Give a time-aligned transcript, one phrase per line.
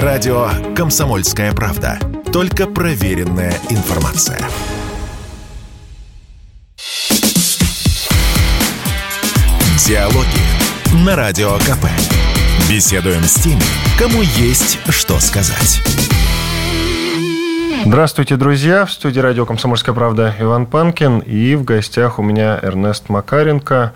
[0.00, 1.98] Радио «Комсомольская правда».
[2.32, 4.38] Только проверенная информация.
[9.86, 11.84] Диалоги на Радио КП.
[12.70, 13.60] Беседуем с теми,
[13.98, 15.82] кому есть что сказать.
[17.84, 18.86] Здравствуйте, друзья!
[18.86, 21.18] В студии радио «Комсомольская правда» Иван Панкин.
[21.18, 23.92] И в гостях у меня Эрнест Макаренко,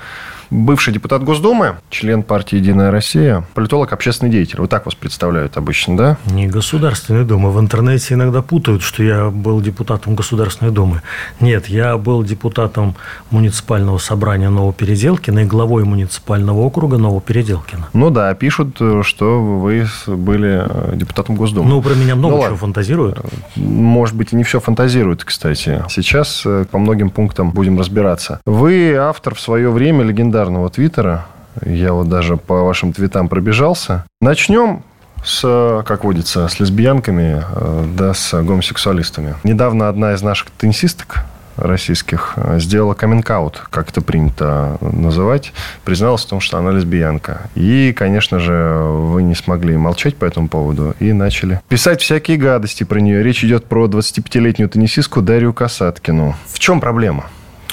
[0.50, 4.60] бывший депутат Госдумы, член партии «Единая Россия», политолог, общественный деятель.
[4.60, 6.16] Вот так вас представляют обычно, да?
[6.26, 7.50] Не Государственной Думы.
[7.50, 11.02] В интернете иногда путают, что я был депутатом Государственной Думы.
[11.40, 12.94] Нет, я был депутатом
[13.30, 17.88] муниципального собрания Новопеределкина и главой муниципального округа Новопеределкина.
[17.92, 21.68] Ну да, пишут, что вы были э, депутатом Госдумы.
[21.68, 22.58] Ну, про меня много ну, чего ладно.
[22.58, 23.18] фантазируют.
[23.56, 25.82] Может быть, и не все фантазируют, кстати.
[25.88, 28.40] Сейчас э, по многим пунктам будем разбираться.
[28.46, 31.26] Вы автор в свое время легендарного легендарного твиттера.
[31.64, 34.04] Я вот даже по вашим твитам пробежался.
[34.20, 34.82] Начнем
[35.24, 39.34] с, как водится, с лесбиянками, э, да, с гомосексуалистами.
[39.44, 41.24] Недавно одна из наших теннисисток
[41.56, 47.48] российских э, сделала каминг-аут, как это принято называть, призналась в том, что она лесбиянка.
[47.54, 52.84] И, конечно же, вы не смогли молчать по этому поводу и начали писать всякие гадости
[52.84, 53.22] про нее.
[53.22, 56.36] Речь идет про 25-летнюю теннисистку Дарью Касаткину.
[56.52, 57.24] В чем проблема?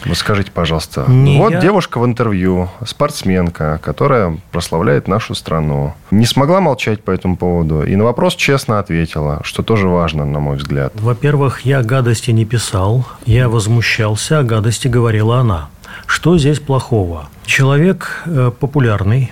[0.05, 1.05] Вот скажите, пожалуйста.
[1.07, 1.59] Не вот я...
[1.59, 5.93] девушка в интервью, спортсменка, которая прославляет нашу страну.
[6.11, 7.83] Не смогла молчать по этому поводу.
[7.83, 10.93] И на вопрос честно ответила, что тоже важно, на мой взгляд.
[10.95, 13.05] Во-первых, я гадости не писал.
[13.25, 15.69] Я возмущался, а гадости говорила она.
[16.05, 17.29] Что здесь плохого?
[17.45, 19.31] Человек э, популярный,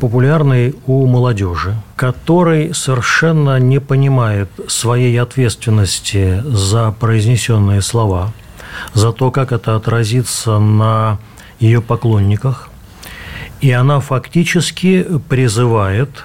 [0.00, 8.32] популярный у молодежи, который совершенно не понимает своей ответственности за произнесенные слова–
[8.94, 11.18] за то, как это отразится на
[11.60, 12.68] ее поклонниках.
[13.60, 16.24] И она фактически призывает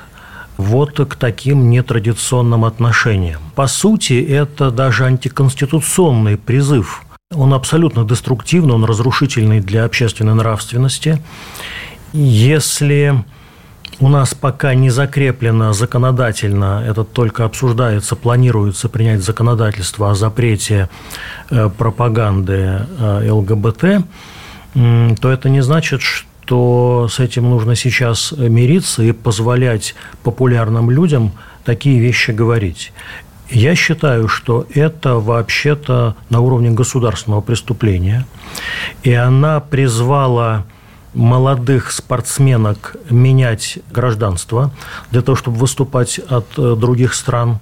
[0.58, 3.42] вот к таким нетрадиционным отношениям.
[3.56, 7.04] По сути, это даже антиконституционный призыв.
[7.34, 11.20] Он абсолютно деструктивный, он разрушительный для общественной нравственности.
[12.14, 13.24] Если
[14.00, 20.90] у нас пока не закреплено законодательно, это только обсуждается, планируется принять законодательство о запрете
[21.50, 24.06] э, пропаганды э, ЛГБТ,
[25.22, 29.94] то это не значит, что с этим нужно сейчас мириться и позволять
[30.24, 31.34] популярным людям
[31.64, 32.92] такие вещи говорить.
[33.50, 38.26] Я считаю, что это вообще-то на уровне государственного преступления,
[39.04, 40.66] и она призвала
[41.14, 44.72] молодых спортсменок менять гражданство
[45.12, 47.60] для того, чтобы выступать от э, других стран.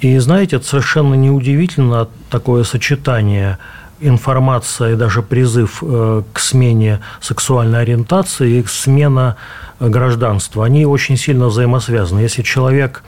[0.00, 3.58] И знаете, это совершенно неудивительно такое сочетание
[4.00, 9.36] информация и даже призыв э, к смене сексуальной ориентации и смена
[9.78, 12.20] гражданства, они очень сильно взаимосвязаны.
[12.20, 13.02] Если человек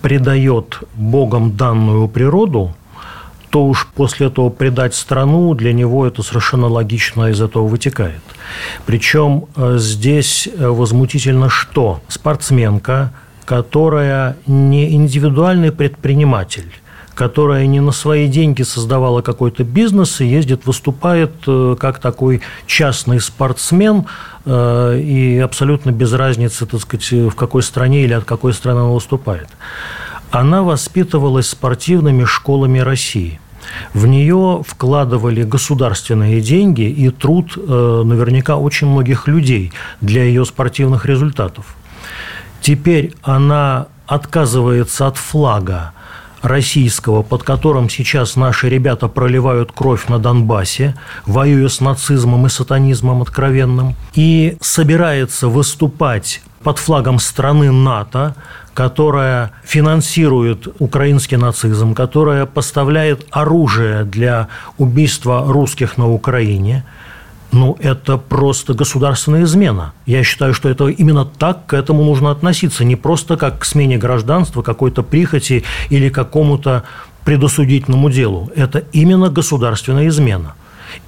[0.00, 2.74] предает Богом данную природу,
[3.52, 8.22] то уж после этого предать страну, для него это совершенно логично из этого вытекает.
[8.86, 12.00] Причем э, здесь э, возмутительно что?
[12.08, 13.12] Спортсменка,
[13.44, 16.72] которая не индивидуальный предприниматель,
[17.14, 23.20] которая не на свои деньги создавала какой-то бизнес и ездит, выступает э, как такой частный
[23.20, 24.06] спортсмен
[24.46, 29.46] и абсолютно без разницы, так сказать, в какой стране или от какой страны она выступает.
[30.32, 33.38] Она воспитывалась спортивными школами России.
[33.94, 41.06] В нее вкладывали государственные деньги и труд э, наверняка очень многих людей для ее спортивных
[41.06, 41.76] результатов.
[42.60, 45.92] Теперь она отказывается от флага
[46.42, 50.94] российского, под которым сейчас наши ребята проливают кровь на Донбассе,
[51.24, 58.34] воюя с нацизмом и сатанизмом откровенным, и собирается выступать под флагом страны НАТО,
[58.74, 66.84] которая финансирует украинский нацизм, которая поставляет оружие для убийства русских на Украине,
[67.52, 69.92] ну, это просто государственная измена.
[70.06, 73.98] Я считаю, что это именно так к этому нужно относиться, не просто как к смене
[73.98, 76.84] гражданства, какой-то прихоти или какому-то
[77.24, 78.50] предосудительному делу.
[78.56, 80.54] Это именно государственная измена.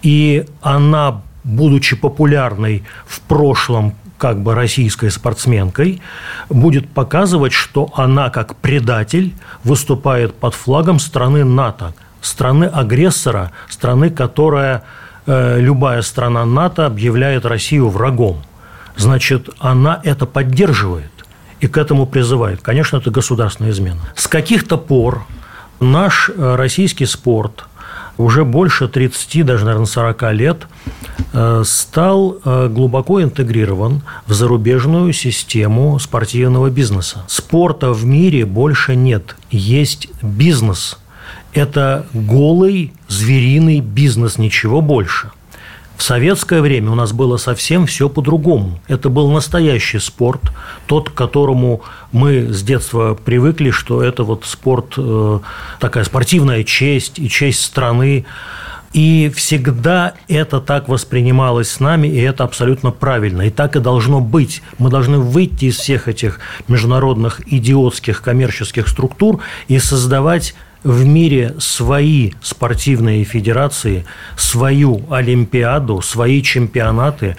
[0.03, 3.95] И она, будучи популярной в прошлом
[4.25, 6.01] как бы российской спортсменкой,
[6.49, 9.35] будет показывать, что она как предатель
[9.65, 11.93] выступает под флагом страны НАТО,
[12.23, 14.83] страны агрессора, страны, которая
[15.27, 18.43] э, любая страна НАТО объявляет Россию врагом.
[18.97, 21.13] Значит, она это поддерживает
[21.61, 22.63] и к этому призывает.
[22.63, 24.01] Конечно, это государственная измена.
[24.17, 25.27] С каких-то пор
[25.81, 27.67] наш э, российский спорт
[28.19, 30.67] уже больше 30, даже, наверное, 40 лет
[31.33, 37.25] э, стал э, глубоко интегрирован в зарубежную систему спортивного бизнеса.
[37.27, 39.37] Спорта в мире больше нет.
[39.51, 40.99] Есть бизнес.
[41.53, 45.31] Это голый звериный бизнес, ничего больше–
[45.97, 48.81] в советское время у нас было совсем все по-другому.
[48.89, 50.41] Это был настоящий спорт,
[50.87, 51.83] тот, к которому
[52.13, 55.39] мы с детства привыкли, что это вот спорт, э,
[55.79, 58.25] такая спортивная честь и честь страны.
[58.93, 63.43] И всегда это так воспринималось с нами, и это абсолютно правильно.
[63.43, 64.63] И так и должно быть.
[64.79, 66.39] Мы должны выйти из всех этих
[66.69, 74.05] международных идиотских коммерческих структур и создавать в мире свои спортивные федерации,
[74.37, 77.37] свою Олимпиаду, свои чемпионаты.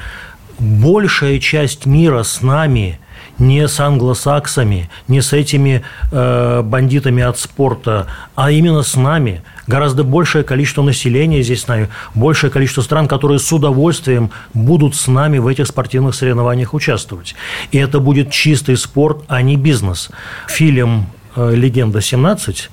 [0.59, 2.99] Большая часть мира с нами–
[3.39, 9.41] не с англосаксами, не с этими э, бандитами от спорта, а именно с нами.
[9.67, 15.07] Гораздо большее количество населения здесь с нами, большее количество стран, которые с удовольствием будут с
[15.07, 17.35] нами в этих спортивных соревнованиях участвовать.
[17.71, 20.11] И это будет чистый спорт, а не бизнес.
[20.47, 22.69] Фильм «Легенда 17»,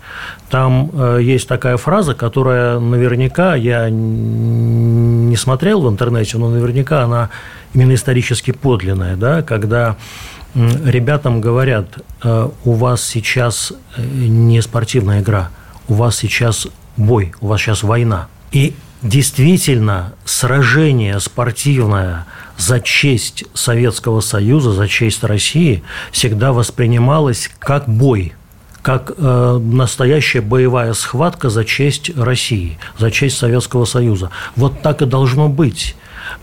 [0.50, 7.31] там э, есть такая фраза, которая наверняка, я не смотрел в интернете, но наверняка она
[7.75, 9.97] именно исторически подлинная, да, когда
[10.55, 11.87] ребятам говорят,
[12.23, 15.50] э, у вас сейчас не спортивная игра,
[15.88, 18.29] у вас сейчас бой, у вас сейчас война.
[18.53, 22.26] И действительно сражение спортивное
[22.58, 25.82] за честь Советского Союза, за честь России
[26.12, 28.35] всегда воспринималось как бой–
[28.82, 34.31] как э, настоящая боевая схватка за честь России, за честь Советского Союза.
[34.56, 35.96] Вот так и должно быть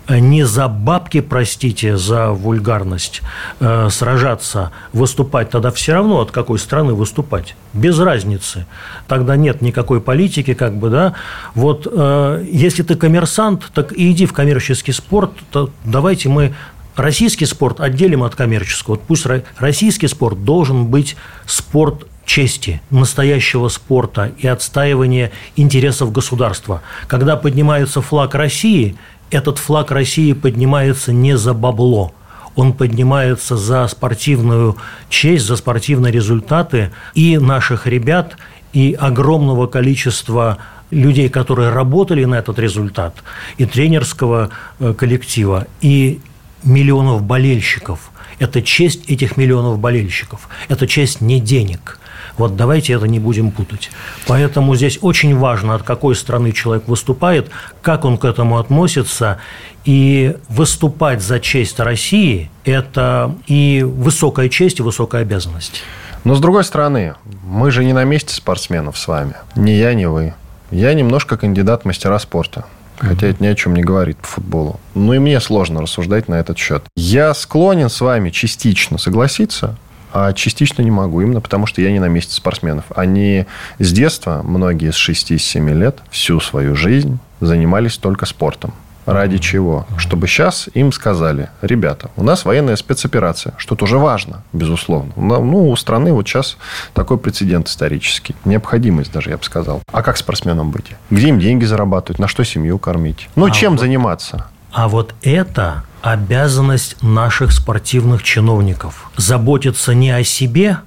[0.10, 3.22] не за бабки, простите за вульгарность,
[3.60, 7.56] э, сражаться, выступать, тогда все равно от какой страны выступать.
[7.74, 8.66] Без разницы.
[9.08, 11.14] Тогда нет никакой политики, как бы, да.
[11.56, 16.54] Вот э, если ты коммерсант, так и иди в коммерческий спорт, то давайте мы
[16.96, 18.96] российский спорт отделим от коммерческого.
[18.96, 19.26] Вот пусть
[19.58, 21.16] российский спорт должен быть
[21.46, 26.84] спорт чести, настоящего спорта и отстаивания интересов государства.
[27.08, 28.96] Когда поднимается флаг России,
[29.32, 32.14] этот флаг России поднимается не за бабло,
[32.56, 34.78] он поднимается за спортивную
[35.10, 38.38] честь, за спортивные результаты и наших ребят,
[38.74, 40.60] и огромного количества
[40.92, 43.16] людей, которые работали на этот результат,
[43.58, 46.20] и тренерского э, коллектива, и
[46.64, 48.12] миллионов болельщиков.
[48.38, 50.48] Это честь этих миллионов болельщиков.
[50.68, 51.99] Это честь не денег.
[52.40, 53.92] Вот давайте это не будем путать.
[54.26, 57.52] Поэтому здесь очень важно, от какой страны человек выступает,
[57.82, 59.40] как он к этому относится.
[59.84, 65.84] И выступать за честь России– это и высокая честь, и высокая обязанность.
[66.24, 69.34] Но с другой стороны, мы же не на месте спортсменов с вами.
[69.56, 70.34] Ни я, ни вы.
[70.72, 72.66] Я немножко кандидат мастера спорта.
[73.00, 74.80] Хотя это ни о чем не говорит по футболу.
[74.94, 76.84] Ну и мне сложно рассуждать на этот счет.
[76.96, 79.78] Я склонен с вами частично согласиться,
[80.12, 82.86] а частично не могу, именно потому что я не на месте спортсменов.
[82.96, 83.46] Они
[83.80, 88.74] с детства, многие с 6-7 лет, всю свою жизнь занимались только спортом.
[89.06, 89.88] Ради чего?
[89.98, 95.14] Чтобы сейчас им сказали, ребята, у нас военная спецоперация, что тоже важно, безусловно.
[95.16, 96.58] Ну, у страны вот сейчас
[96.94, 98.36] такой прецедент исторический.
[98.46, 99.82] Необходимость даже, я бы сказал.
[99.92, 100.96] А как спортсменам быть?
[101.10, 102.20] Где им деньги зарабатывать?
[102.20, 103.30] На что семью кормить?
[103.36, 104.46] Ну, а чем вот, заниматься?
[104.72, 109.10] А вот это обязанность наших спортивных чиновников.
[109.18, 110.78] Заботиться не о себе,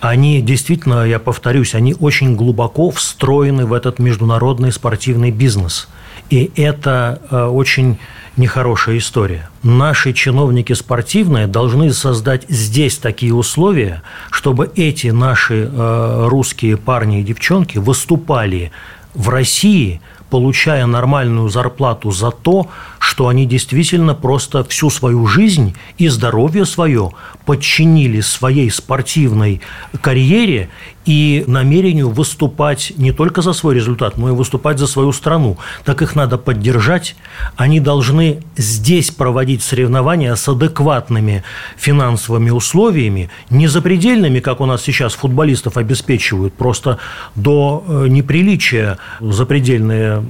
[0.00, 5.88] они действительно, я повторюсь, они очень глубоко встроены в этот международный спортивный бизнес.
[6.30, 7.98] И это э, очень
[8.36, 9.48] нехорошая история.
[9.62, 17.24] Наши чиновники спортивные должны создать здесь такие условия, чтобы эти наши э, русские парни и
[17.24, 18.72] девчонки выступали
[19.14, 26.08] в России– получая нормальную зарплату за то, что они действительно просто всю свою жизнь и
[26.08, 27.12] здоровье свое
[27.44, 29.60] подчинили своей спортивной
[30.00, 30.68] карьере
[31.06, 35.56] и намерению выступать не только за свой результат, но и выступать за свою страну.
[35.84, 37.14] Так их надо поддержать.
[37.56, 41.44] Они должны здесь проводить соревнования с адекватными
[41.76, 46.98] финансовыми условиями, не запредельными, как у нас сейчас футболистов обеспечивают, просто
[47.36, 50.24] до э, неприличия запредельные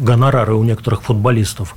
[0.00, 1.76] гонорары у некоторых футболистов.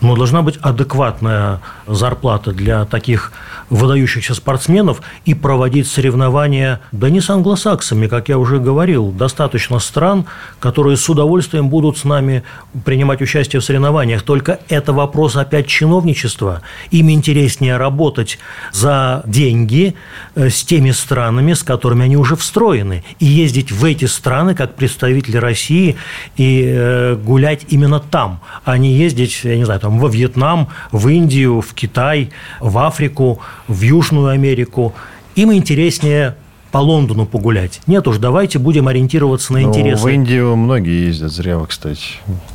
[0.00, 3.32] Но должна быть адекватная зарплата для таких
[3.70, 10.26] выдающихся спортсменов и проводить соревнования, да не с англосаксами, как я уже говорил, достаточно стран,
[10.58, 12.42] которые с удовольствием будут с нами
[12.84, 14.22] принимать участие в соревнованиях.
[14.22, 16.62] Только это вопрос опять чиновничества.
[16.90, 18.38] Им интереснее работать
[18.72, 19.94] за деньги
[20.34, 24.74] э, с теми странами, с которыми они уже встроены, и ездить в эти страны как
[24.74, 25.96] представители России
[26.36, 31.08] и э, гулять именно там, а не ездить, я не знаю, там во Вьетнам, в
[31.08, 32.30] Индию, в Китай,
[32.60, 34.94] в Африку, в Южную Америку.
[35.34, 36.36] Им интереснее
[36.70, 37.80] по Лондону погулять.
[37.86, 40.02] Нет уж, давайте будем ориентироваться на ну, интересы.
[40.02, 42.00] в Индию многие ездят, зря вы, кстати.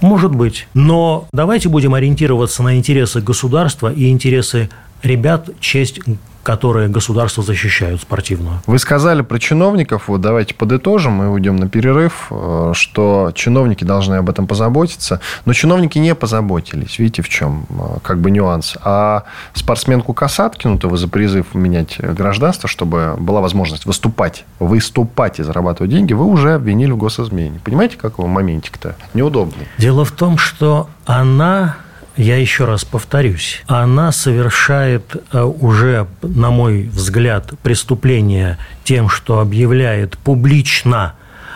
[0.01, 0.67] Может быть.
[0.73, 4.69] Но давайте будем ориентироваться на интересы государства и интересы
[5.03, 5.99] ребят, честь
[6.45, 8.61] которые государство защищают спортивную.
[8.67, 14.13] Вы сказали про чиновников, вот давайте подытожим, мы уйдем на перерыв, э, что чиновники должны
[14.15, 18.77] об этом позаботиться, но чиновники не позаботились, видите, в чем э, как бы нюанс.
[18.83, 19.23] А
[19.53, 26.13] спортсменку Касаткину-то вы за призыв менять гражданство, чтобы была возможность выступать, выступать и зарабатывать деньги,
[26.13, 27.59] вы уже обвинили в госизмене.
[27.63, 29.67] Понимаете, какой моментик-то неудобный?
[29.79, 31.77] Дело в том, что она
[32.17, 40.17] я еще раз повторюсь, она совершает э, уже, на мой взгляд, преступление тем, что объявляет
[40.17, 41.13] публично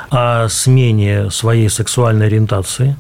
[0.10, 2.96] о смене своей сексуальной ориентации.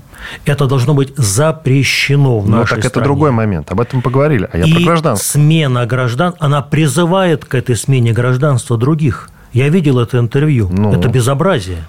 [0.46, 2.92] Это должно быть запрещено в Но нашей так стране.
[2.92, 3.72] это другой момент.
[3.72, 4.50] Об этом поговорили.
[4.52, 5.26] А я И про гражданство.
[5.40, 9.30] смена граждан, она призывает к этой смене гражданства других.
[9.54, 10.70] Я видел это интервью.
[10.72, 10.94] Ну.
[10.94, 11.86] Это безобразие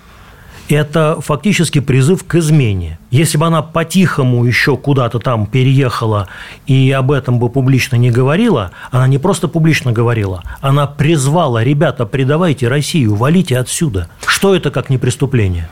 [0.74, 2.98] это фактически призыв к измене.
[3.10, 6.28] Если бы она по-тихому еще куда-то там переехала
[6.66, 12.06] и об этом бы публично не говорила, она не просто публично говорила, она призвала, ребята,
[12.06, 14.08] предавайте Россию, валите отсюда.
[14.26, 15.68] Что это как не преступление?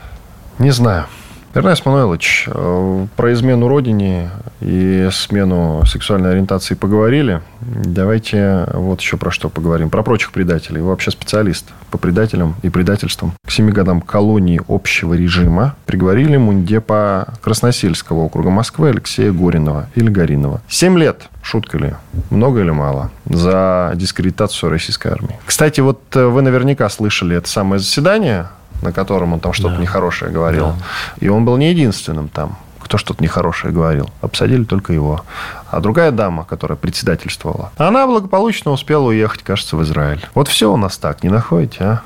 [0.57, 1.05] Не знаю.
[1.53, 4.29] Эрнест Мануилович, э, про измену родине
[4.61, 7.41] и смену сексуальной ориентации поговорили.
[7.61, 9.89] Давайте вот еще про что поговорим.
[9.89, 10.81] Про прочих предателей.
[10.81, 13.33] Вы вообще специалист по предателям и предательствам.
[13.45, 20.61] К семи годам колонии общего режима приговорили мундепа Красносельского округа Москвы Алексея Горинова или Горинова.
[20.69, 21.29] Семь лет.
[21.41, 21.93] Шутка ли?
[22.29, 23.09] Много или мало?
[23.25, 25.39] За дискредитацию российской армии.
[25.45, 28.47] Кстати, вот э, вы наверняка слышали это самое заседание
[28.81, 29.81] на котором он там что-то да.
[29.81, 30.67] нехорошее говорил.
[30.67, 30.75] Да.
[31.19, 34.09] И он был не единственным там, кто что-то нехорошее говорил.
[34.21, 35.23] Обсадили только его.
[35.69, 40.25] А другая дама, которая председательствовала, она благополучно успела уехать, кажется, в Израиль.
[40.33, 42.01] Вот все у нас так, не находите, а?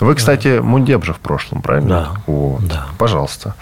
[0.00, 0.58] Вы, кстати.
[0.58, 1.88] Мундеб же в прошлом, правильно?
[1.88, 2.08] Да.
[2.26, 2.66] Вот.
[2.66, 2.86] да.
[2.98, 3.54] Пожалуйста.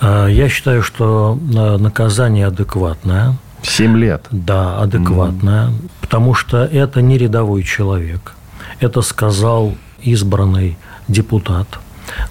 [0.00, 3.34] А, я считаю, что э, наказание адекватное.
[3.62, 4.26] Семь лет.
[4.30, 5.68] Да, адекватное.
[5.68, 5.90] Mm.
[6.00, 8.34] Потому что это не рядовой человек.
[8.80, 11.78] Это сказал избранный депутат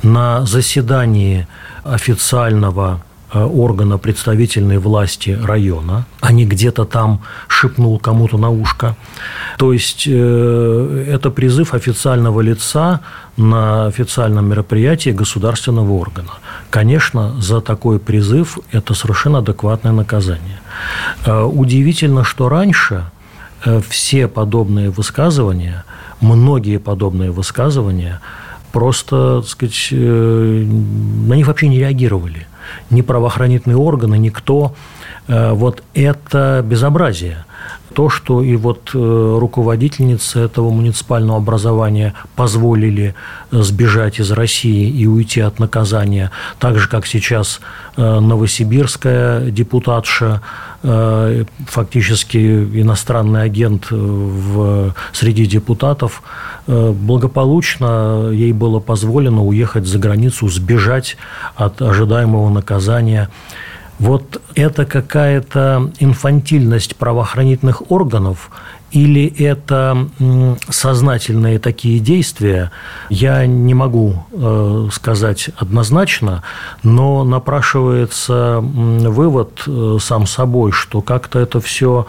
[0.04, 1.48] на заседании
[1.84, 3.02] официального
[3.34, 8.96] э, органа представительной власти района, а не где-то там шепнул кому-то на ушко.
[9.58, 13.02] То есть э, это призыв официального лица
[13.38, 16.32] на официальном мероприятии государственного органа.
[16.70, 20.60] Конечно, за такой призыв это совершенно адекватное наказание.
[21.26, 23.06] Э, удивительно, что раньше
[23.90, 25.86] все подобные высказывания,
[26.22, 28.22] многие подобные высказывания–
[28.76, 30.66] просто, так сказать, э,
[31.28, 32.46] на них вообще не реагировали.
[32.90, 34.74] Ни правоохранительные органы, никто.
[35.30, 37.46] Э, вот это безобразие.
[37.94, 43.16] То, что и вот э, руководительницы этого муниципального образования позволили
[43.50, 47.62] сбежать из России и уйти от наказания, так же, как сейчас
[47.96, 50.42] новосибирская депутатша,
[51.68, 56.22] фактически иностранный агент в, среди депутатов,
[56.68, 61.18] Э, благополучно ей было позволено уехать за границу, сбежать
[61.56, 63.30] от ожидаемого наказания.
[64.00, 68.50] Вот это какая-то инфантильность правоохранительных органов–
[68.96, 70.08] или это
[70.70, 72.72] сознательные такие действия,
[73.10, 76.44] я не могу э, сказать однозначно,
[76.82, 82.08] но напрашивается вывод э, сам собой, что как-то это все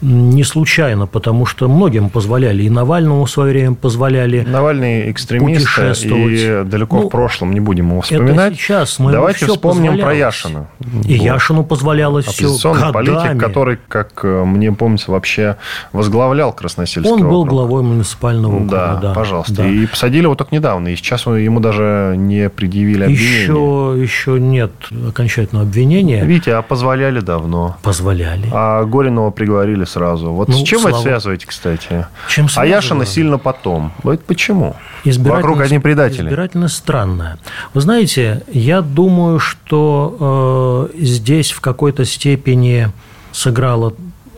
[0.00, 5.66] не случайно, потому что многим позволяли, и Навальному в свое время позволяли Навальный экстремист,
[6.04, 8.52] и далеко ну, в прошлом не будем его вспоминать.
[8.52, 10.68] Это сейчас мы Давайте вспомним про Яшина.
[11.04, 11.19] И.
[11.20, 15.56] Яшину позволялось все Оппозиционный политик, который, как э, мне помнится, вообще
[15.92, 17.48] возглавлял Красносельский Он был округ.
[17.48, 18.94] главой муниципального округа, да.
[18.96, 19.14] да.
[19.14, 19.54] пожалуйста.
[19.54, 19.66] Да.
[19.66, 23.42] И посадили его только недавно, и сейчас ему даже не предъявили обвинения.
[23.42, 24.72] Еще, еще нет
[25.08, 26.24] окончательного обвинения.
[26.24, 27.76] Видите, а позволяли давно.
[27.82, 28.48] Позволяли.
[28.52, 30.32] А Горинова приговорили сразу.
[30.32, 30.96] Вот ну, с чем слава...
[30.96, 32.06] вы связываете, кстати?
[32.28, 33.92] Чем а Яшина сильно потом.
[34.02, 34.76] Вот почему?
[35.04, 36.26] Вокруг одни предатели.
[36.26, 37.38] Избирательно странная.
[37.74, 42.90] Вы знаете, я думаю, что э, здесь в какой-то степени
[43.32, 43.94] сыграла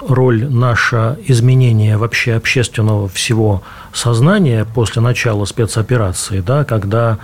[0.08, 3.62] роль наше изменение вообще общественного всего
[3.92, 7.18] сознания после начала спецоперации, да, когда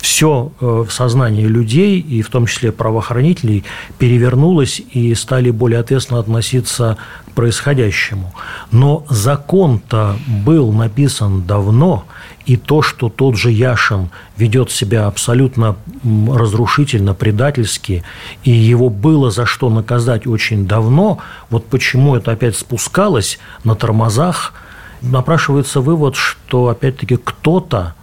[0.00, 3.64] все э, в сознании людей, и в том числе правоохранителей,
[3.98, 8.34] перевернулось и стали более ответственно относиться к происходящему.
[8.72, 12.04] Но закон-то был написан давно,
[12.48, 18.04] и то, что тот же Яшин ведет себя абсолютно разрушительно, предательски,
[18.42, 21.18] и его было за что наказать очень давно,
[21.50, 24.54] вот почему это опять спускалось на тормозах,
[25.02, 27.94] напрашивается вывод, что опять-таки кто-то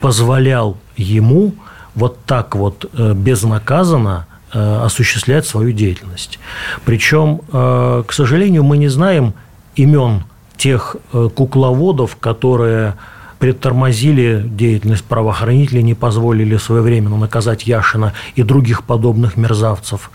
[0.00, 1.54] позволял ему
[1.94, 6.38] вот так вот э, безнаказанно э, осуществлять свою деятельность.
[6.86, 9.34] Причем, э, к сожалению, мы не знаем
[9.76, 10.24] имен
[10.56, 10.96] тех
[11.34, 12.94] кукловодов, которые
[13.42, 20.12] предтормозили деятельность правоохранителей, не позволили своевременно наказать Яшина и других подобных мерзавцев,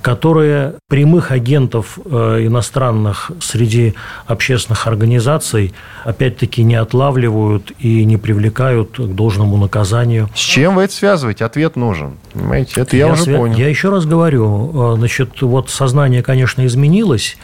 [0.00, 3.92] которые прямых агентов э, иностранных среди
[4.26, 10.30] общественных организаций опять-таки не отлавливают и не привлекают к должному наказанию.
[10.34, 11.44] С чем вы это связываете?
[11.44, 12.14] Ответ нужен.
[12.32, 13.36] Понимаете, это я, я уже свя...
[13.36, 13.58] понял.
[13.58, 17.36] Я еще раз говорю, э, значит, вот сознание, конечно, изменилось,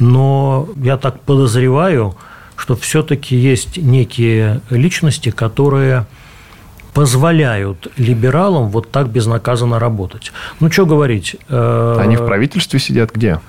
[0.00, 2.16] но я так подозреваю,
[2.60, 6.04] что все-таки есть некие личности, которые
[6.92, 10.30] позволяют либералам вот так безнаказанно работать.
[10.60, 11.36] Ну, что говорить?
[11.48, 13.40] Э, Они в правительстве сидят где?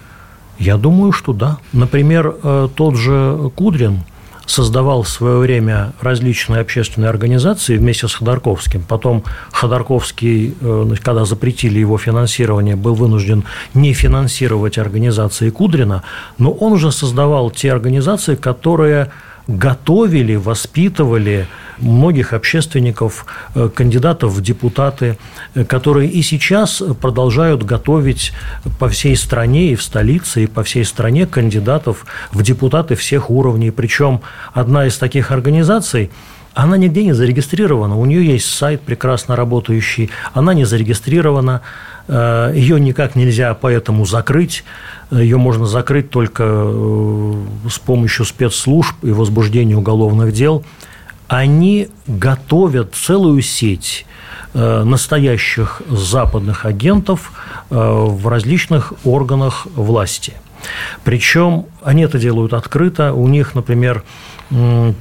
[0.59, 1.57] Я думаю, что да.
[1.73, 4.03] Например, э, тот же Кудрин,
[4.51, 8.83] создавал в свое время различные общественные организации вместе с Ходорковским.
[8.87, 16.03] Потом Ходорковский, э, когда запретили его финансирование, был вынужден не финансировать организации Кудрина,
[16.37, 19.11] но он уже создавал те организации, которые
[19.47, 25.17] готовили, воспитывали многих общественников, э, кандидатов в депутаты,
[25.55, 28.33] э, которые и сейчас продолжают готовить
[28.79, 33.71] по всей стране и в столице, и по всей стране кандидатов в депутаты всех уровней.
[33.71, 34.21] Причем
[34.53, 36.11] одна из таких организаций
[36.53, 37.97] она нигде не зарегистрирована.
[37.97, 41.61] У нее есть сайт прекрасно работающий, она не зарегистрирована,
[42.07, 44.63] э, ее никак нельзя поэтому закрыть.
[45.11, 46.43] Ее можно закрыть только
[47.69, 50.63] с помощью спецслужб и возбуждения уголовных дел–
[51.31, 54.05] они готовят целую сеть
[54.53, 57.31] э, настоящих западных агентов
[57.69, 60.33] э, в различных органах власти.
[61.03, 63.13] Причем они это делают открыто.
[63.13, 64.03] У них, например,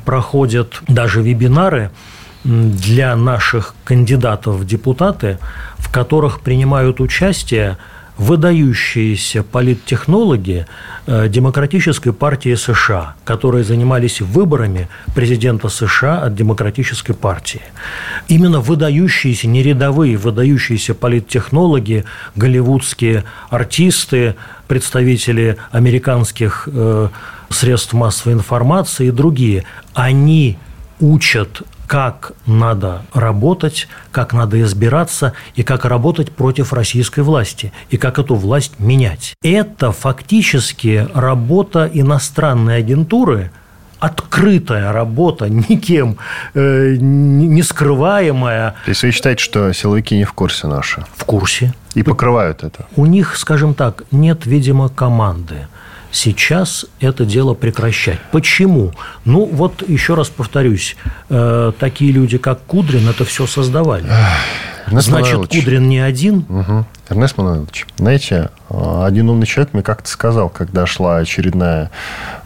[0.05, 1.91] проходят даже вебинары
[2.45, 5.39] для наших кандидатов в депутаты,
[5.77, 7.77] в которых принимают участие
[8.21, 10.67] выдающиеся политтехнологи
[11.07, 17.63] э, Демократической партии США, которые занимались выборами президента США от Демократической партии.
[18.29, 22.05] Именно выдающиеся, не рядовые, выдающиеся политтехнологи,
[22.37, 24.35] голливудские артисты,
[24.69, 27.09] представители американских э,
[27.49, 30.59] средств массовой информации и другие, они
[31.01, 38.21] учат как надо работать, как надо избираться и как работать против российской власти, и как
[38.21, 39.35] эту власть менять.
[39.43, 43.51] Это фактически работа иностранной агентуры,
[43.99, 46.19] открытая работа, никем
[46.55, 48.77] э, не скрываемая.
[48.85, 51.05] То есть вы считаете, что силовики не в курсе наши?
[51.17, 51.75] В курсе.
[51.95, 52.87] И покрывают это?
[52.95, 55.67] У них, скажем так, нет, видимо, команды
[56.13, 58.19] сейчас это дело прекращать.
[58.33, 58.93] Почему?
[59.25, 60.97] Ну, вот еще раз повторюсь,
[61.29, 64.07] э, такие люди, как Кудрин, это все создавали.
[64.87, 65.65] Эрнест Значит, Мануилович.
[65.65, 66.45] Кудрин не один.
[66.49, 66.85] Угу.
[67.11, 71.91] Эрнест Мануилович, знаете, э, один умный человек мне как-то сказал, когда шла очередная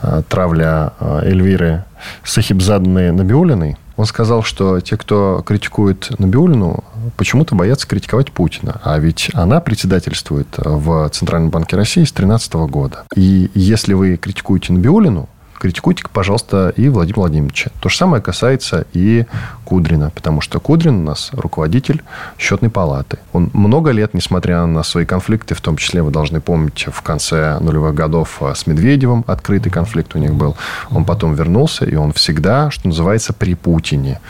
[0.02, 1.84] э, травля Эльвиры
[2.22, 6.82] Сахибзадной Набиулиной, он сказал, что те, кто критикует Набиулину,
[7.16, 8.80] почему-то боятся критиковать Путина.
[8.84, 13.04] А ведь она председательствует в Центральном банке России с 2013 года.
[13.14, 17.70] И если вы критикуете Набиулину, критикуйте, пожалуйста, и Владимира Владимировича.
[17.80, 19.24] То же самое касается и
[19.64, 22.02] Кудрина, потому что Кудрин у нас руководитель
[22.38, 23.18] счетной палаты.
[23.32, 27.58] Он много лет, несмотря на свои конфликты, в том числе, вы должны помнить, в конце
[27.60, 30.54] нулевых годов с Медведевым открытый конфликт у них был.
[30.90, 34.20] Он потом вернулся, и он всегда, что называется, при Путине.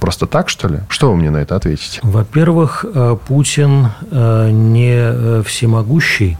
[0.00, 0.80] Просто так, что ли?
[0.88, 2.00] Что вы мне на это ответите?
[2.02, 6.38] Во-первых, э, Путин э, не э, всемогущий.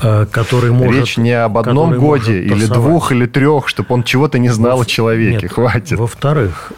[0.00, 1.00] Который может...
[1.00, 4.82] Речь не об одном годе или двух или трех, чтобы он чего-то не знал Во...
[4.84, 5.42] о человеке.
[5.42, 5.98] Нет, Хватит.
[5.98, 6.72] Во-вторых,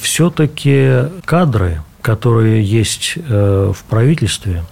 [0.00, 4.62] все-таки кадры, которые есть в правительстве,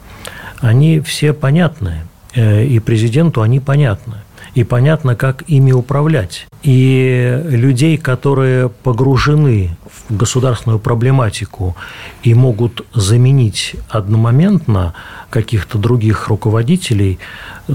[0.61, 2.03] они все понятны.
[2.37, 4.19] И президенту они понятны
[4.57, 6.47] и понятно, как ими управлять.
[6.63, 9.77] И людей, которые погружены
[10.09, 11.77] в государственную проблематику
[12.23, 14.95] и могут заменить одномоментно
[15.29, 17.19] каких-то других руководителей,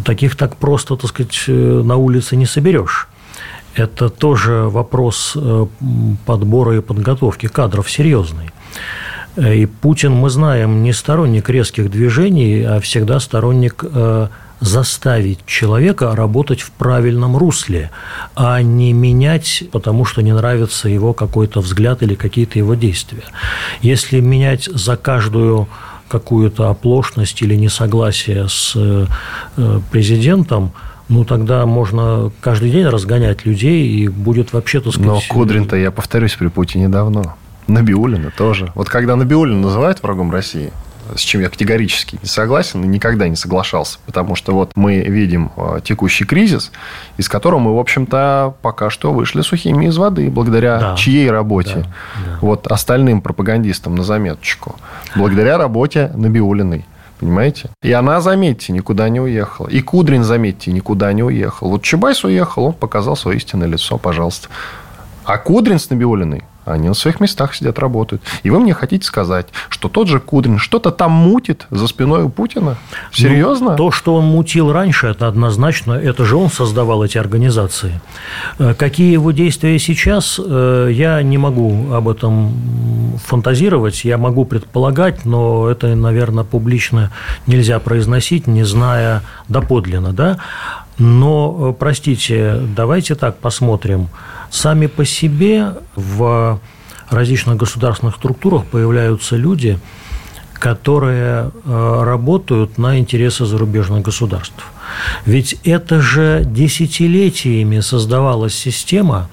[0.04, 3.08] таких так просто, так сказать, на улице не соберешь.
[3.76, 5.68] Это тоже вопрос э,
[6.26, 8.50] подбора и подготовки кадров серьезный.
[9.38, 14.28] И Путин, мы знаем, не сторонник резких движений, а всегда сторонник э,
[14.62, 17.92] заставить человека работать в правильном русле,
[18.36, 23.24] а не менять, потому что не нравится его какой-то взгляд или какие-то его действия.
[23.82, 25.68] Если менять за каждую
[26.08, 29.08] какую-то оплошность или несогласие с э,
[29.92, 30.74] президентом,
[31.10, 35.26] ну тогда можно каждый день разгонять людей, и будет вообще, так сказать...
[35.30, 37.36] Но Кудрин-то, я повторюсь, при Путине давно.
[37.68, 38.72] Набиулина тоже.
[38.76, 40.72] Вот когда Набиулина называют врагом России,
[41.16, 44.00] с чем я категорически не согласен и никогда не соглашался.
[44.06, 46.72] Потому что вот мы видим э, текущий кризис,
[47.18, 50.96] из которого мы, в общем-то, пока что вышли сухими из воды, благодаря да.
[50.96, 51.76] чьей работе?
[51.76, 51.82] Да.
[51.82, 52.38] Да.
[52.42, 54.76] Вот остальным пропагандистам на заметочку.
[55.16, 56.86] Благодаря работе Набиулиной.
[57.20, 57.70] Понимаете?
[57.84, 59.68] И она, заметьте, никуда не уехала.
[59.68, 61.70] И Кудрин, заметьте, никуда не уехал.
[61.70, 64.48] Вот Чубайс уехал, он показал свое истинное лицо, пожалуйста.
[65.24, 68.22] А Кудрин с Набиулиной они на своих местах сидят, работают.
[68.44, 72.30] И вы мне хотите сказать, что тот же Кудрин что-то там мутит за спиной у
[72.30, 72.78] Путина?
[73.12, 73.72] Серьезно?
[73.72, 75.94] Ну, то, что он мутил раньше, это однозначно.
[75.94, 78.00] Это же он создавал эти организации.
[78.60, 82.54] Э, какие его действия сейчас, э, я не могу об этом
[83.26, 84.04] фантазировать.
[84.04, 87.12] Я могу предполагать, но это, наверное, публично
[87.48, 90.14] нельзя произносить, не зная доподлинно.
[90.14, 90.38] Да?
[91.02, 94.10] Но, э, простите, давайте так посмотрим.
[94.52, 96.60] Сами по себе в
[97.10, 99.80] различных государственных структурах появляются люди,
[100.54, 104.64] которые э, работают на интересы зарубежных государств.
[105.26, 109.28] Ведь это же десятилетиями создавалась система,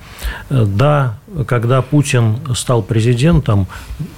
[0.49, 3.67] э, да, когда Путин стал президентом,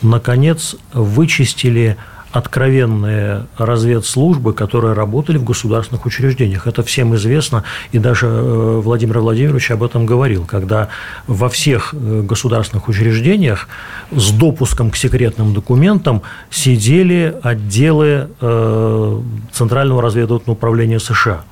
[0.03, 1.97] наконец вычистили
[2.33, 6.67] откровенные разведслужбы, которые работали в государственных учреждениях.
[6.67, 10.89] Это всем известно, и даже э, Владимир Владимирович об этом говорил, когда
[11.27, 13.69] во всех э, государственных учреждениях
[14.13, 19.21] с допуском к секретным документам сидели отделы э,
[19.53, 21.43] Центрального разведывательного управления США.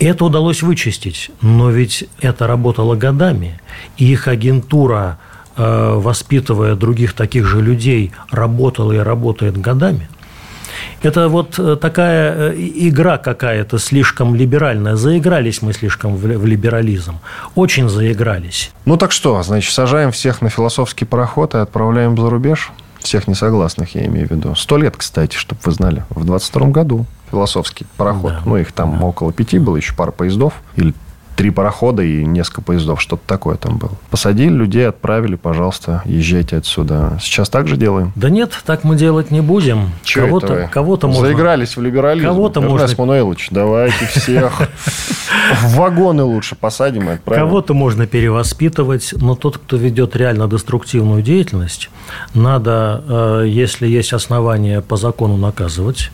[0.00, 3.60] Это удалось вычистить, но ведь это работало годами,
[3.96, 5.18] и их агентура–
[5.56, 10.08] воспитывая других таких же людей, работала и работает годами.
[11.02, 14.96] Это вот э, такая э, игра какая-то слишком либеральная.
[14.96, 17.18] Заигрались мы слишком в либерализм.
[17.54, 18.72] Очень заигрались.
[18.84, 22.72] Ну так что, значит, сажаем всех на философский пароход и отправляем за рубеж?
[23.00, 24.54] Всех несогласных, я имею в виду.
[24.54, 26.04] Сто лет, кстати, чтобы вы знали.
[26.08, 28.32] В 22 году философский пароход.
[28.32, 29.04] Да, ну, их там да.
[29.04, 30.54] около пяти было, еще пара поездов.
[30.76, 30.94] Или
[31.36, 33.92] три парохода и несколько поездов, что-то такое там было.
[34.10, 37.18] Посадили людей, отправили, пожалуйста, езжайте отсюда.
[37.20, 38.12] Сейчас так же делаем?
[38.14, 39.90] Да нет, так мы делать не будем.
[40.12, 41.26] кого-то, кого-то можно...
[41.26, 42.26] Заигрались в либерализм.
[42.28, 42.88] Кого-то можно...
[42.96, 44.60] Мануилович, давайте всех
[45.62, 47.08] в вагоны лучше посадим.
[47.24, 51.90] Кого-то можно перевоспитывать, но тот, кто ведет реально деструктивную деятельность,
[52.34, 56.10] надо, э, если есть основания по закону наказывать.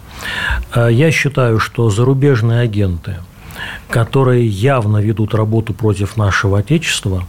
[0.74, 3.16] Э, я считаю, что зарубежные агенты–
[3.88, 7.24] которые явно ведут работу против нашего Отечества,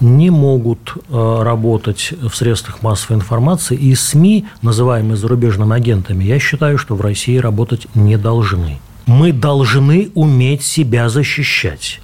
[0.00, 6.78] не могут э, работать в средствах массовой информации, и СМИ, называемые зарубежными агентами, я считаю,
[6.78, 12.00] что в России работать не должны мы должны уметь себя защищать.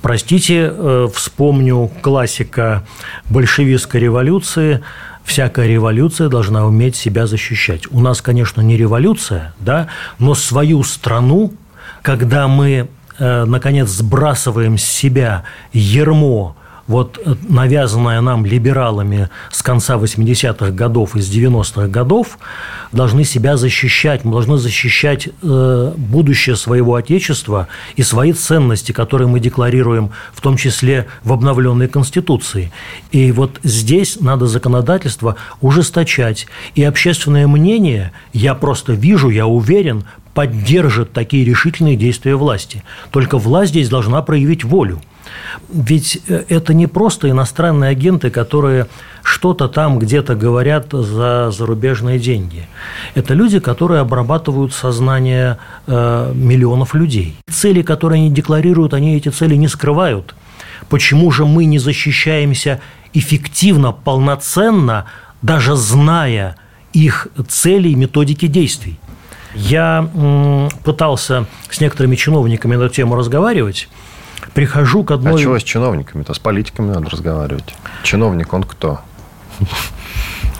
[0.00, 2.84] Простите, э, вспомню классика
[3.28, 4.82] большевистской революции.
[5.24, 7.82] Всякая революция должна уметь себя защищать.
[7.90, 11.52] У нас, конечно, не революция, да, но свою страну,
[12.02, 12.88] когда мы
[13.22, 21.20] наконец, сбрасываем с себя ермо вот э, навязанное нам либералами с конца 80-х годов и
[21.20, 22.38] с 90-х годов,
[22.92, 24.24] должны себя защищать.
[24.24, 30.56] Мы должны защищать э, будущее своего Отечества и свои ценности, которые мы декларируем, в том
[30.56, 32.72] числе в обновленной Конституции.
[33.10, 36.46] И вот здесь надо законодательство ужесточать.
[36.74, 42.82] И общественное мнение, я просто вижу, я уверен, поддержит такие решительные действия власти.
[43.10, 45.00] Только власть здесь должна проявить волю.
[45.68, 48.86] Ведь э, это не просто иностранные агенты, которые
[49.22, 52.66] что-то там где-то говорят за зарубежные деньги.
[53.14, 57.36] Это люди, которые обрабатывают сознание э, миллионов людей.
[57.50, 60.34] Цели, которые они декларируют, они эти цели не скрывают.
[60.88, 62.80] Почему же мы не защищаемся
[63.12, 65.06] эффективно, полноценно,
[65.40, 66.56] даже зная
[66.92, 68.98] их цели и методики действий?
[69.54, 70.08] Я
[70.82, 73.88] пытался с некоторыми чиновниками на эту тему разговаривать.
[74.50, 75.34] Прихожу к одной...
[75.34, 76.34] А чего с чиновниками-то?
[76.34, 77.74] С политиками надо разговаривать.
[78.02, 79.00] Чиновник, он кто?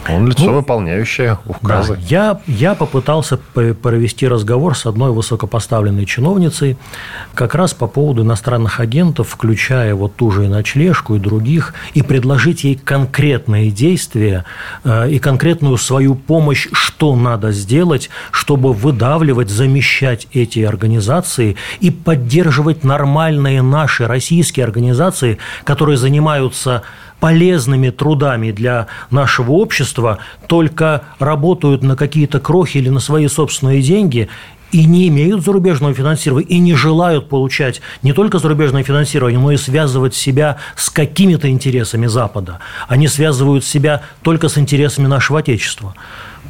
[0.08, 1.94] Он лицо ну, выполняющее указы.
[1.94, 6.76] Да, я, я попытался провести разговор с одной высокопоставленной чиновницей
[7.34, 12.02] как раз по поводу иностранных агентов, включая вот ту же и ночлежку, и других, и
[12.02, 14.44] предложить ей конкретные действия
[14.82, 22.82] э, и конкретную свою помощь, что надо сделать, чтобы выдавливать, замещать эти организации и поддерживать
[22.82, 26.82] нормальные наши российские организации, которые занимаются
[27.22, 34.28] полезными трудами для нашего общества, только работают на какие-то крохи или на свои собственные деньги
[34.72, 39.56] и не имеют зарубежного финансирования, и не желают получать не только зарубежное финансирование, но и
[39.56, 42.58] связывать себя с какими-то интересами Запада.
[42.88, 45.94] Они связывают себя только с интересами нашего Отечества.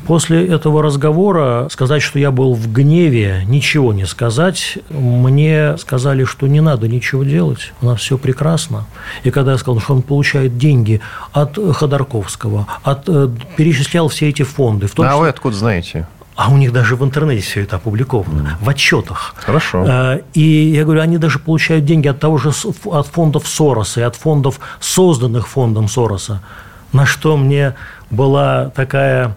[0.06, 4.78] После этого разговора сказать, что я был в гневе, ничего не сказать.
[4.90, 8.86] Мне сказали, что не надо ничего делать, у нас все прекрасно.
[9.22, 11.00] И когда я сказал, что он получает деньги
[11.32, 14.86] от Ходорковского, от, э, перечислял все эти фонды.
[14.86, 15.18] В том, а что...
[15.20, 16.06] вы откуда знаете?
[16.34, 18.64] А у них даже в интернете все это опубликовано, mm.
[18.64, 19.34] в отчетах.
[19.36, 19.84] Хорошо.
[19.86, 22.52] Э, и я говорю, они даже получают деньги от того же,
[22.86, 26.40] от фондов Сороса и от фондов, созданных фондом Сороса.
[26.92, 27.74] На что мне
[28.10, 29.36] была такая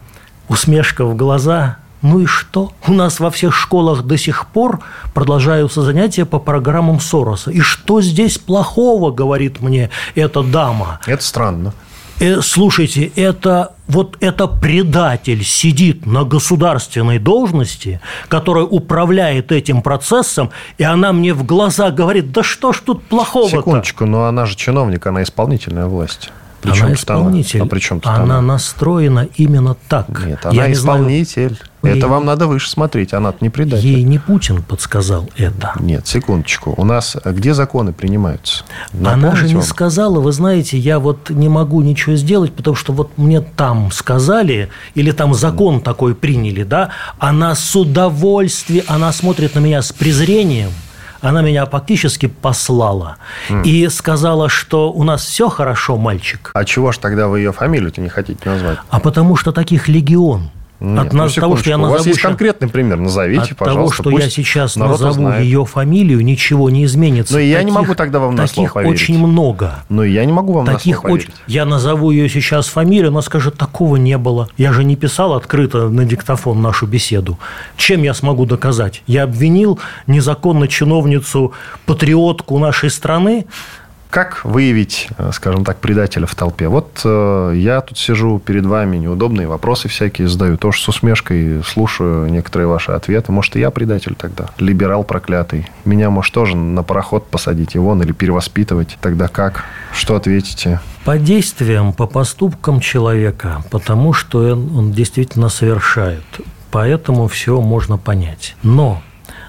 [0.49, 1.77] усмешка в глаза.
[2.01, 2.71] Ну и что?
[2.87, 4.81] У нас во всех школах до сих пор
[5.13, 7.51] продолжаются занятия по программам Сороса.
[7.51, 10.99] И что здесь плохого, говорит мне эта дама?
[11.07, 11.73] Это странно.
[12.19, 20.83] Э, слушайте, это вот это предатель сидит на государственной должности, который управляет этим процессом, и
[20.83, 23.57] она мне в глаза говорит, да что ж тут плохого-то?
[23.57, 26.31] Секундочку, но она же чиновник, она исполнительная власть.
[26.71, 27.59] Причем она исполнитель.
[27.59, 27.65] Она?
[27.65, 30.07] А при чем она она настроена именно так.
[30.25, 31.57] Нет, она Я исполнитель.
[31.81, 32.11] Знаю, это ей...
[32.11, 33.13] вам надо выше смотреть.
[33.13, 33.87] она не предатель.
[33.87, 35.73] Ей не Путин подсказал это.
[35.79, 36.73] Нет, секундочку.
[36.77, 38.63] У нас где законы принимаются?
[38.93, 39.63] Напомните она же не вам?
[39.63, 44.69] сказала, вы знаете, я вот не могу ничего сделать, потому что вот мне там сказали,
[44.95, 50.71] или там закон такой приняли, да, она с удовольствием, она смотрит на меня с презрением–
[51.25, 53.17] она меня фактически послала
[53.49, 53.63] mm.
[53.63, 56.51] и сказала, что у нас все хорошо, мальчик.
[56.53, 58.77] А чего ж тогда вы ее фамилию-то не хотите назвать?
[58.89, 60.51] А потому что таких легион.
[60.85, 64.03] Нет, от ну, того, что я назову, у вас есть конкретный пример, назовите, от пожалуйста.
[64.03, 65.43] того, что я сейчас назову узнает.
[65.43, 67.33] ее фамилию, ничего не изменится.
[67.33, 68.93] Но я не могу тогда вам на слово поверить.
[68.93, 69.83] очень много.
[69.89, 71.29] Но я не могу вам таких на слово поверить.
[71.29, 71.43] Очень...
[71.47, 74.47] Я назову ее сейчас фамилию, она скажет, такого не было.
[74.57, 77.39] Я же не писал открыто на диктофон нашу беседу.
[77.77, 79.01] Чем я смогу доказать?
[79.07, 81.53] Я обвинил незаконно чиновницу,
[81.85, 83.45] патриотку нашей страны,
[84.15, 86.69] как выявить, э, скажем так, предателя в толпе?
[86.69, 92.31] Вот э, я тут сижу перед вами, неудобные вопросы всякие задаю, тоже с усмешкой слушаю
[92.31, 93.33] некоторые ваши ответы.
[93.33, 94.45] Может, и я предатель тогда?
[94.57, 95.67] Либерал проклятый.
[95.83, 98.97] Меня, может, тоже на пароход посадить его или перевоспитывать?
[99.01, 99.65] Тогда как?
[99.91, 100.79] Что ответите?
[101.03, 106.23] По действиям, по поступкам человека, потому что он, он действительно совершает.
[106.71, 108.55] Поэтому все можно понять.
[108.63, 109.01] Но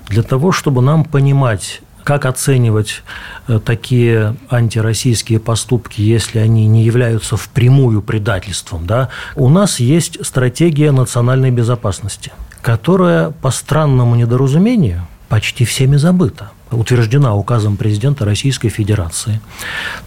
[0.09, 3.03] для того, чтобы нам понимать как оценивать
[3.49, 8.87] э, такие антироссийские поступки, если они не являются впрямую предательством?
[8.87, 9.09] Да?
[9.35, 17.76] У нас есть стратегия национальной безопасности, которая по странному недоразумению почти всеми забыта утверждена указом
[17.76, 19.40] президента Российской Федерации.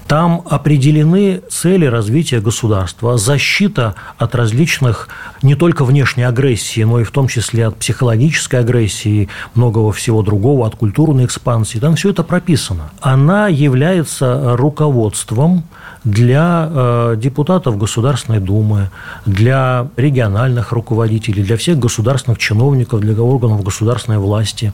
[0.07, 5.07] Там определены цели развития государства, защита от различных
[5.41, 10.67] не только внешней агрессии, но и в том числе от психологической агрессии, многого всего другого,
[10.67, 11.79] от культурной экспансии.
[11.79, 12.91] Там все это прописано.
[12.99, 15.63] Она является руководством
[16.03, 18.89] для э, депутатов Государственной Думы,
[19.25, 24.73] для региональных руководителей, для всех государственных чиновников, для органов государственной власти.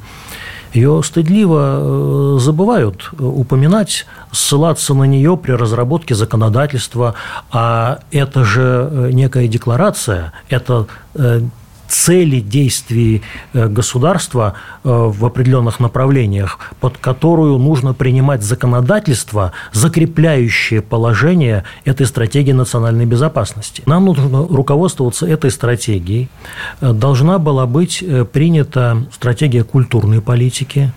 [0.75, 7.15] Ее стыдливо э, забывают э, упоминать, ссылаться на нее при разработке законодательства,
[7.49, 10.87] а это же э, некая декларация, это
[11.87, 13.21] цели действий
[13.53, 22.51] э, государства э, в определенных направлениях, под которую нужно принимать законодательство, закрепляющее положение этой стратегии
[22.51, 23.83] национальной безопасности.
[23.85, 26.29] Нам нужно руководствоваться этой стратегией.
[26.81, 30.91] Э, должна была быть принята стратегия культурной политики,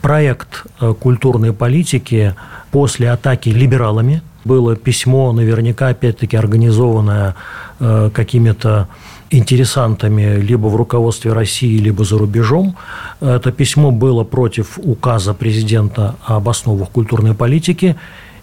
[0.00, 0.66] проект
[1.00, 2.34] культурной политики
[2.70, 4.22] после атаки либералами.
[4.44, 7.34] Было письмо, наверняка, опять-таки, организованное
[7.78, 8.88] какими-то
[9.30, 12.76] интересантами либо в руководстве России, либо за рубежом.
[13.20, 17.96] Это письмо было против указа президента об основах культурной политики.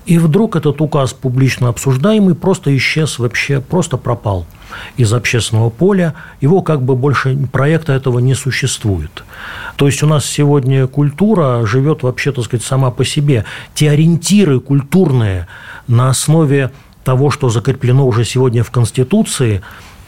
[0.05, 4.45] И вдруг этот указ публично обсуждаемый просто исчез вообще, просто пропал
[4.97, 6.13] из общественного поля.
[6.41, 9.23] Его как бы больше проекта этого не существует.
[9.77, 13.45] То есть у нас сегодня культура живет вообще, так сказать, сама по себе.
[13.73, 15.47] Те ориентиры культурные
[15.87, 16.71] на основе
[17.03, 19.61] того, что закреплено уже сегодня в Конституции,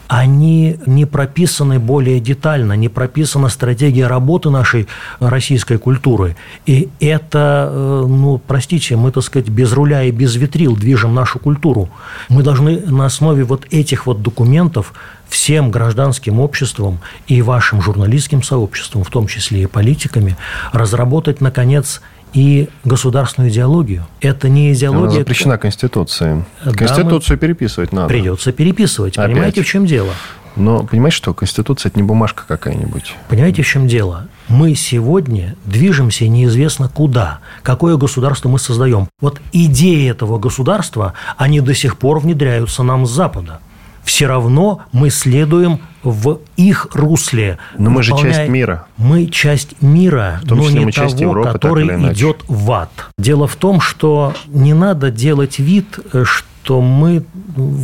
[0.08, 4.88] они не прописаны более детально, не прописана стратегия работы нашей
[5.20, 6.34] российской культуры.
[6.64, 11.38] И это, э, ну, простите, мы, так сказать, без руля и без ветрил движем нашу
[11.38, 11.90] культуру.
[12.30, 14.94] Мы должны на основе вот этих вот документов
[15.28, 20.38] всем гражданским обществом и вашим журналистским сообществом, в том числе и политиками,
[20.72, 22.00] разработать, наконец,
[22.32, 24.06] и государственную идеологию.
[24.20, 25.08] Это не идеология...
[25.08, 26.44] Она запрещена Конституцией.
[26.64, 28.08] Конституцию да, переписывать надо.
[28.08, 29.16] Придется переписывать.
[29.16, 29.32] Опять.
[29.32, 30.10] Понимаете, в чем дело?
[30.56, 33.14] Но понимаете, что Конституция– это не бумажка какая-нибудь.
[33.28, 34.26] Понимаете, в чем дело?
[34.48, 39.08] Мы сегодня движемся неизвестно куда, какое государство мы создаем.
[39.20, 43.60] Вот идеи этого государства, они до сих пор внедряются нам с Запада
[44.08, 47.58] все равно мы следуем в их русле.
[47.76, 48.86] Но мы же часть мира.
[48.96, 52.90] Мы часть мира, но не того, часть Европы, который идет в ад.
[53.18, 57.22] Дело в том, что не надо делать вид, что мы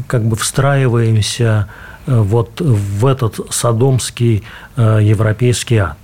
[0.09, 4.43] как бы встраиваемся Э, вот в этот садомский
[4.77, 5.99] э, европейский ад.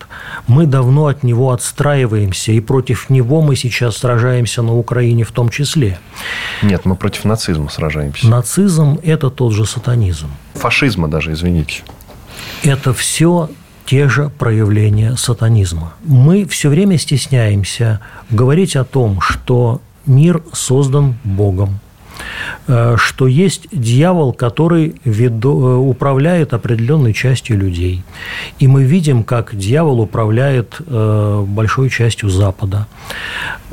[0.46, 5.48] Мы давно от него отстраиваемся, и против него мы сейчас сражаемся на Украине в том
[5.48, 5.98] числе.
[6.62, 8.26] Нет, мы против нацизма сражаемся.
[8.28, 10.28] Нацизм– это тот же сатанизм.
[10.54, 11.82] Фашизма даже, извините.
[12.62, 13.50] Это все
[13.86, 15.94] те же проявления сатанизма.
[16.04, 21.89] Мы все время стесняемся говорить о том, что мир создан Богом, Э,
[22.66, 28.02] что есть дьявол, который веду, э, управляет определенной частью людей.
[28.58, 32.86] И мы видим, как дьявол управляет э, большой частью Запада.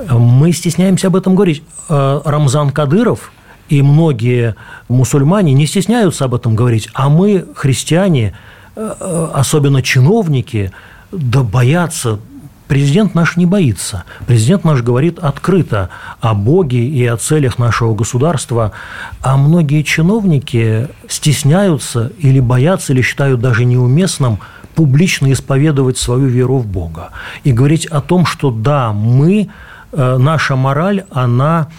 [0.09, 1.63] Мы стесняемся об этом говорить.
[1.89, 3.31] Рамзан Кадыров
[3.69, 4.55] и многие
[4.89, 8.33] мусульмане не стесняются об этом говорить, а мы, христиане,
[8.75, 10.71] особенно чиновники,
[11.11, 12.19] да боятся
[12.67, 14.03] Президент наш не боится.
[14.25, 18.73] Президент наш говорит открыто о Боге и о целях нашего государства,
[19.21, 24.39] а многие чиновники стесняются или боятся, или считают даже неуместным
[24.75, 27.09] публично исповедовать свою веру в Бога
[27.43, 29.49] и говорить о том, что да, мы,
[29.91, 31.69] э, наша мораль, она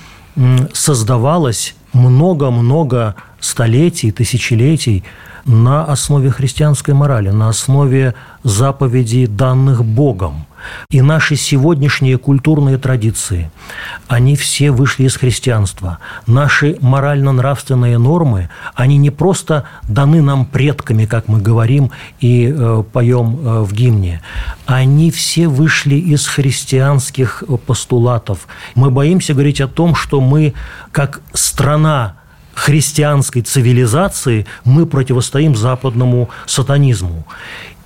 [0.73, 5.05] создавалась много-много столетий, тысячелетий
[5.49, 10.47] на основе христианской морали, на основе заповедей, данных Богом.
[10.91, 13.51] И наши сегодняшние культурные традиции,
[14.09, 15.99] они все вышли из христианства.
[16.27, 23.39] Наши морально-нравственные нормы, они не просто даны нам предками, как мы говорим и э, поем
[23.41, 24.21] э, в гимне,
[24.67, 28.49] они все вышли из христианских постулатов.
[28.75, 30.55] Мы боимся говорить о том, что мы,
[30.93, 32.18] как страна
[32.59, 37.25] христианской цивилизации, мы противостоим западному сатанизму.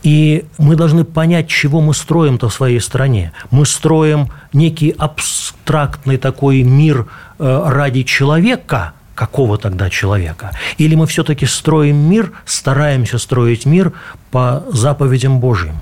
[0.02, 3.32] И мы должны понять, чего мы строим-то в своей стране.
[3.50, 7.06] Мы строим некий абстрактный такой мир
[7.38, 10.50] э, ради человека, какого тогда человека?
[10.78, 13.92] Или мы все-таки строим мир, стараемся строить мир
[14.30, 15.76] по заповедям Божьим?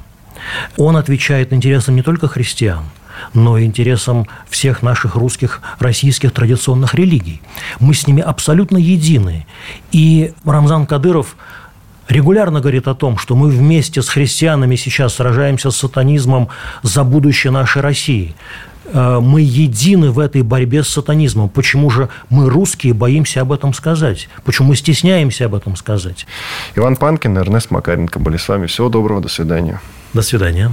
[0.76, 2.84] Он отвечает интересам не только христиан,
[3.34, 7.40] но и интересам всех наших русских, российских традиционных религий.
[7.78, 9.46] Мы с ними абсолютно едины.
[9.92, 11.36] И Рамзан Кадыров–
[12.10, 16.48] регулярно говорит о том, что мы вместе с христианами сейчас сражаемся с сатанизмом
[16.82, 18.34] за будущее нашей России.
[18.92, 21.48] Э, мы едины в этой борьбе с сатанизмом.
[21.48, 24.28] Почему же мы, русские, боимся об этом сказать?
[24.44, 26.26] Почему мы стесняемся об этом сказать?
[26.74, 28.66] Иван Панкин и Эрнест Макаренко были с вами.
[28.66, 29.80] Всего доброго, до свидания.
[30.12, 30.72] До свидания.